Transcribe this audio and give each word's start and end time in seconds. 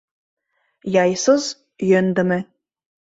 Яйсыз— 1.03 1.45
йӧндымӧ. 1.89 2.39